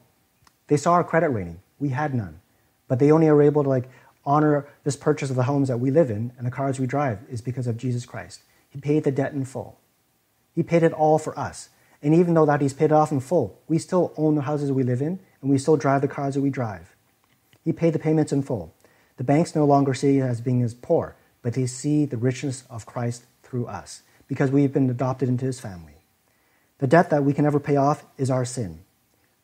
[0.68, 1.62] they saw our credit rating.
[1.80, 2.42] We had none.
[2.88, 3.90] But they only are able to like
[4.26, 7.20] honor this purchase of the homes that we live in and the cars we drive
[7.30, 8.42] is because of Jesus Christ.
[8.70, 9.80] He paid the debt in full.
[10.54, 11.70] He paid it all for us.
[12.02, 14.72] And even though that he's paid it off in full, we still own the houses
[14.72, 16.96] we live in and we still drive the cars that we drive.
[17.64, 18.74] He paid the payments in full.
[19.18, 22.64] The banks no longer see us as being as poor, but they see the richness
[22.70, 25.96] of Christ through us because we've been adopted into his family.
[26.80, 28.80] The debt that we can never pay off is our sin.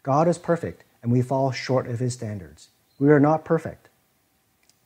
[0.03, 2.69] God is perfect and we fall short of his standards.
[2.99, 3.80] We are not perfect.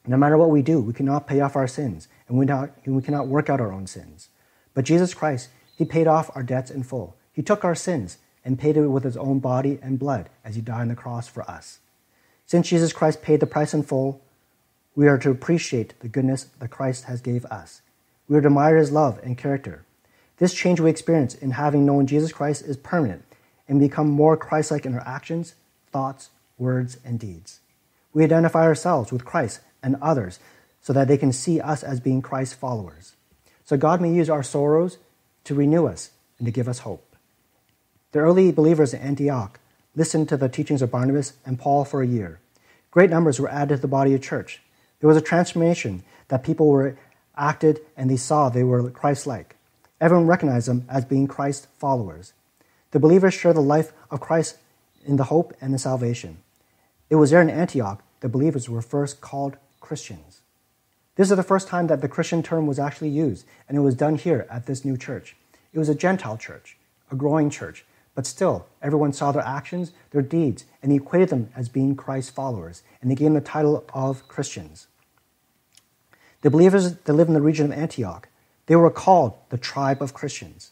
[0.08, 3.02] No matter what we do, we cannot pay off our sins, and we, not, we
[3.02, 4.30] cannot work out our own sins.
[4.74, 7.16] But Jesus Christ, He paid off our debts in full.
[7.34, 10.62] He took our sins and paid it with His own body and blood as He
[10.62, 11.80] died on the cross for us.
[12.46, 14.22] Since Jesus Christ paid the price in full,
[14.96, 17.82] we are to appreciate the goodness that Christ has gave us.
[18.28, 19.86] We are to admire His love and character.
[20.38, 23.24] This change we experience in having known Jesus Christ is permanent
[23.68, 25.56] and become more Christ-like in our actions,
[25.92, 27.62] thoughts, words, and deeds.
[28.14, 30.40] We identify ourselves with Christ and others
[30.82, 33.16] so that they can see us as being Christ's followers.
[33.64, 34.98] So God may use our sorrows
[35.46, 37.16] to renew us and to give us hope.
[38.12, 39.60] The early believers in Antioch
[39.96, 42.40] listened to the teachings of Barnabas and Paul for a year.
[42.92, 44.62] Great numbers were added to the body of church.
[45.00, 46.98] There was a transformation that people were
[47.38, 49.56] acted and they saw they were Christ like.
[50.02, 52.34] Everyone recognized them as being Christ followers.
[52.92, 54.58] The believers shared the life of Christ
[55.06, 56.38] in the hope and the salvation.
[57.10, 60.42] It was there in Antioch the believers were first called Christians.
[61.16, 63.96] This is the first time that the Christian term was actually used, and it was
[63.96, 65.36] done here at this new church.
[65.72, 66.78] It was a Gentile church,
[67.12, 71.50] a growing church, but still, everyone saw their actions, their deeds, and they equated them
[71.56, 74.88] as being Christ's followers, and they gave them the title of Christians.
[76.42, 78.28] The believers that lived in the region of Antioch,
[78.66, 80.72] they were called the tribe of Christians.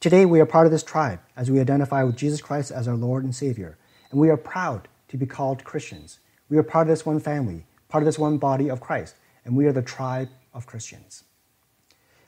[0.00, 2.94] Today, we are part of this tribe as we identify with Jesus Christ as our
[2.94, 3.76] Lord and Savior,
[4.10, 6.18] and we are proud to be called Christians.
[6.48, 9.56] We are part of this one family, part of this one body of Christ, and
[9.56, 11.24] we are the tribe of Christians.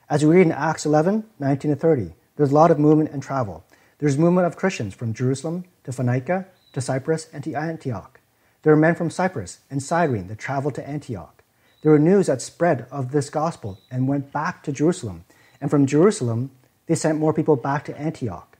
[0.09, 3.21] As we read in Acts 11, 19 to 30, there's a lot of movement and
[3.21, 3.63] travel.
[3.99, 8.19] There's movement of Christians from Jerusalem to Phoenicia to Cyprus and to Antioch.
[8.61, 11.43] There are men from Cyprus and Cyrene that traveled to Antioch.
[11.81, 15.25] There were news that spread of this gospel and went back to Jerusalem.
[15.61, 16.51] And from Jerusalem,
[16.87, 18.57] they sent more people back to Antioch.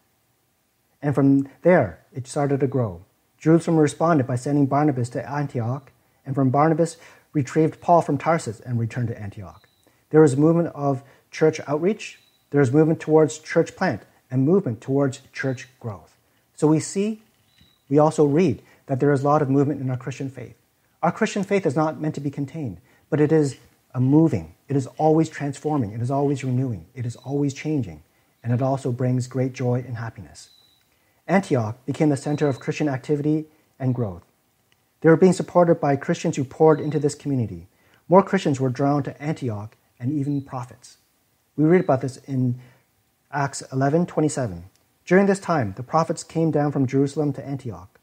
[1.02, 3.02] And from there, it started to grow.
[3.38, 5.92] Jerusalem responded by sending Barnabas to Antioch,
[6.30, 6.98] and from Barnabas
[7.34, 9.68] retrieved Paul from Tarsus and returned to Antioch.
[10.12, 11.02] There was movement of
[11.32, 12.20] church outreach,
[12.52, 16.16] there was movement towards church plant, and movement towards church growth.
[16.56, 17.24] So we see,
[17.90, 20.54] we also read that there is a lot of movement in our Christian faith.
[21.02, 22.78] Our Christian faith is not meant to be contained,
[23.10, 23.58] but it is
[23.96, 24.54] a moving.
[24.68, 25.94] It is always transforming.
[25.94, 26.86] It is always renewing.
[26.94, 28.04] It is always changing.
[28.44, 30.50] And it also brings great joy and happiness.
[31.28, 33.46] Antioch became the center of Christian activity
[33.80, 34.29] and growth.
[35.02, 37.68] They were being supported by Christians who poured into this community.
[38.08, 40.98] More Christians were drawn to Antioch and even prophets.
[41.56, 42.60] We read about this in
[43.32, 44.64] Acts 11:27.
[45.06, 48.00] During this time, the prophets came down from Jerusalem to Antioch.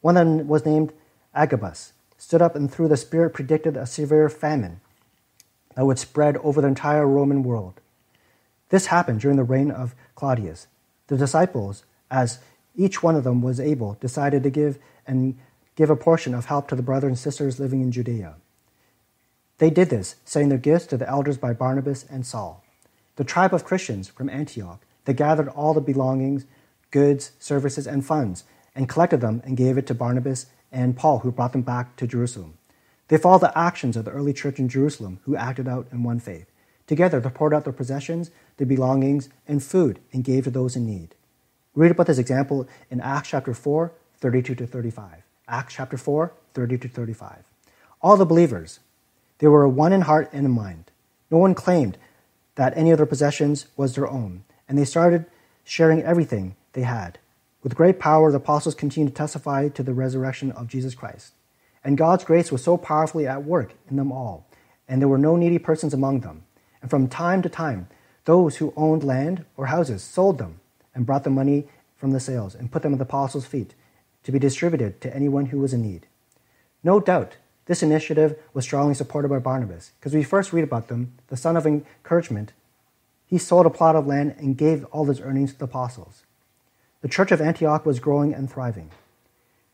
[0.00, 0.92] One of them was named
[1.34, 4.80] Agabus, stood up and through the Spirit predicted a severe famine
[5.74, 7.80] that would spread over the entire Roman world.
[8.70, 10.66] This happened during the reign of Claudius.
[11.08, 12.38] The disciples, as
[12.76, 15.36] each one of them was able, decided to give and
[15.76, 18.36] give a portion of help to the brothers and sisters living in Judea.
[19.58, 22.64] They did this, sending their gifts to the elders by Barnabas and Saul.
[23.16, 26.46] The tribe of Christians from Antioch, they gathered all the belongings,
[26.90, 28.44] goods, services, and funds,
[28.74, 32.06] and collected them and gave it to Barnabas and Paul, who brought them back to
[32.06, 32.54] Jerusalem.
[33.08, 36.20] They followed the actions of the early church in Jerusalem, who acted out in one
[36.20, 36.46] faith.
[36.86, 40.86] Together, they poured out their possessions, their belongings, and food, and gave to those in
[40.86, 41.14] need.
[41.74, 45.22] Read about this example in Acts chapter 4, 32 to 35.
[45.50, 47.42] Acts chapter 4, 30 to 35.
[48.00, 48.78] All the believers,
[49.38, 50.84] they were one in heart and in mind.
[51.28, 51.98] No one claimed
[52.54, 55.26] that any of their possessions was their own, and they started
[55.64, 57.18] sharing everything they had.
[57.64, 61.32] With great power, the apostles continued to testify to the resurrection of Jesus Christ.
[61.82, 64.46] And God's grace was so powerfully at work in them all,
[64.88, 66.44] and there were no needy persons among them.
[66.80, 67.88] And from time to time,
[68.24, 70.60] those who owned land or houses sold them
[70.94, 73.74] and brought the money from the sales and put them at the apostles' feet
[74.22, 76.06] to be distributed to anyone who was in need.
[76.82, 81.12] No doubt, this initiative was strongly supported by Barnabas, because we first read about them,
[81.28, 82.52] the son of encouragement.
[83.26, 86.24] He sold a plot of land and gave all his earnings to the apostles.
[87.02, 88.90] The church of Antioch was growing and thriving.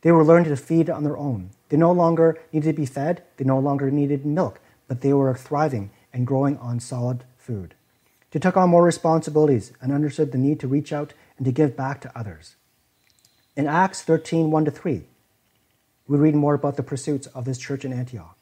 [0.03, 1.51] They were learning to feed on their own.
[1.69, 5.35] They no longer needed to be fed, they no longer needed milk, but they were
[5.35, 7.75] thriving and growing on solid food.
[8.31, 11.77] They took on more responsibilities and understood the need to reach out and to give
[11.77, 12.57] back to others.
[13.57, 15.03] In Acts 13 1 3,
[16.09, 18.37] we read more about the pursuits of this church in Antioch.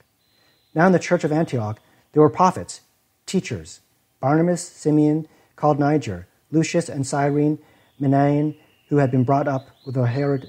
[0.74, 1.78] Now, in the church of Antioch,
[2.12, 2.80] there were prophets,
[3.24, 3.80] teachers
[4.20, 7.60] Barnabas, Simeon, called Niger, Lucius and Cyrene,
[8.00, 8.56] Manaen,
[8.88, 10.48] who had been brought up with Herod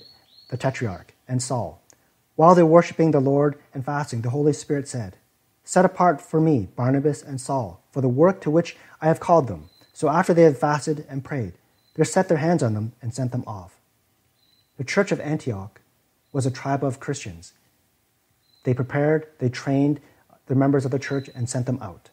[0.50, 1.84] the Tetrarch, and Saul.
[2.36, 5.18] While they were worshiping the Lord and fasting, the Holy Spirit said,
[5.64, 9.48] Set apart for me Barnabas and Saul for the work to which I have called
[9.48, 9.70] them.
[9.94, 11.54] So after they had fasted and prayed,
[11.94, 13.75] they set their hands on them and sent them off.
[14.78, 15.82] The church of Antioch
[16.32, 17.54] was a tribe of Christians.
[18.64, 20.02] They prepared, they trained
[20.48, 22.10] the members of the church and sent them out.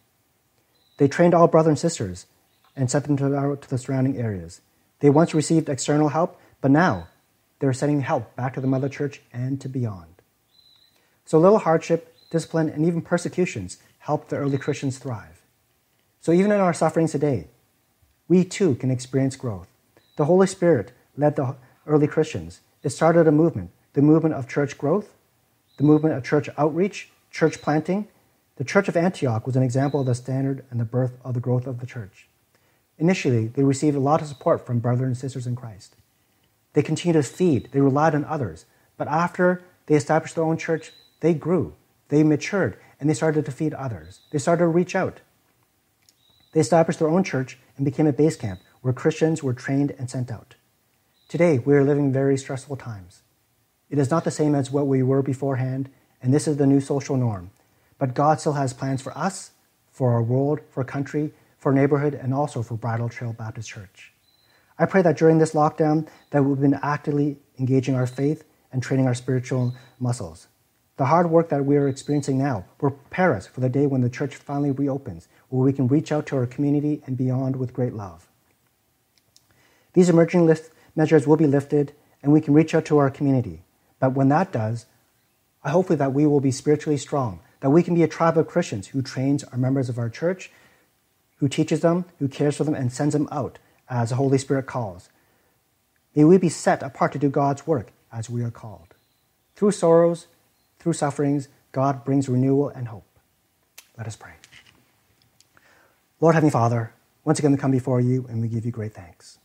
[0.98, 2.26] They trained all brothers and sisters
[2.76, 4.60] and sent them to, to the surrounding areas.
[5.00, 7.08] They once received external help, but now
[7.58, 10.14] they're sending help back to the mother church and to beyond.
[11.24, 15.42] So little hardship, discipline, and even persecutions helped the early Christians thrive.
[16.20, 17.48] So even in our sufferings today,
[18.28, 19.68] we too can experience growth.
[20.16, 21.56] The Holy Spirit led the
[21.86, 22.60] early Christians.
[22.82, 25.14] It started a movement the movement of church growth,
[25.76, 28.08] the movement of church outreach, church planting.
[28.56, 31.40] The Church of Antioch was an example of the standard and the birth of the
[31.40, 32.28] growth of the church.
[32.98, 35.96] Initially, they received a lot of support from brothers and sisters in Christ.
[36.74, 38.64] They continued to feed, they relied on others.
[38.96, 41.74] But after they established their own church, they grew,
[42.08, 44.20] they matured, and they started to feed others.
[44.30, 45.20] They started to reach out.
[46.52, 50.08] They established their own church and became a base camp where Christians were trained and
[50.08, 50.54] sent out.
[51.32, 53.22] Today, we are living very stressful times.
[53.88, 55.88] It is not the same as what we were beforehand,
[56.20, 57.50] and this is the new social norm.
[57.98, 59.52] But God still has plans for us,
[59.90, 64.12] for our world, for country, for neighborhood, and also for Bridletrail Baptist Church.
[64.78, 69.06] I pray that during this lockdown that we've been actively engaging our faith and training
[69.06, 70.48] our spiritual muscles.
[70.98, 74.02] The hard work that we are experiencing now will prepare us for the day when
[74.02, 77.72] the church finally reopens, where we can reach out to our community and beyond with
[77.72, 78.28] great love.
[79.94, 80.44] These emerging
[80.94, 83.62] measures will be lifted, and we can reach out to our community.
[83.98, 84.86] But when that does,
[85.64, 88.48] I hopefully that we will be spiritually strong, that we can be a tribe of
[88.48, 90.50] Christians who trains our members of our church,
[91.36, 94.66] who teaches them, who cares for them, and sends them out as the Holy Spirit
[94.66, 95.08] calls.
[96.14, 98.94] May we be set apart to do God's work as we are called.
[99.56, 100.26] Through sorrows,
[100.78, 103.06] through sufferings, God brings renewal and hope.
[103.96, 104.32] Let us pray.
[106.20, 106.92] Lord Heavenly Father,
[107.24, 109.38] once again we come before you and we give you great thanks.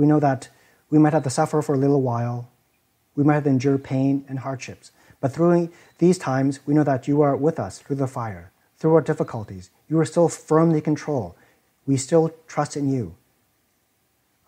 [0.00, 0.48] We know that
[0.88, 2.48] we might have to suffer for a little while,
[3.14, 4.92] we might have to endure pain and hardships.
[5.20, 8.94] But through these times, we know that you are with us through the fire, through
[8.94, 9.68] our difficulties.
[9.90, 11.36] You are still firmly in control.
[11.84, 13.14] We still trust in you.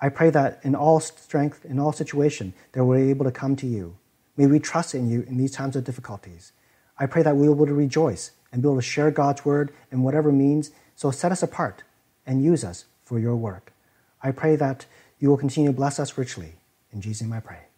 [0.01, 3.67] I pray that in all strength, in all situation, that we're able to come to
[3.67, 3.99] you.
[4.39, 6.53] May we trust in you in these times of difficulties.
[6.99, 9.45] I pray that we will be able to rejoice and be able to share God's
[9.45, 10.71] word in whatever means.
[10.97, 11.83] So set us apart
[12.25, 13.75] and use us for your work.
[14.23, 14.87] I pray that
[15.23, 16.55] you will continue to bless us richly.
[16.93, 17.72] In Jesus' name I pray.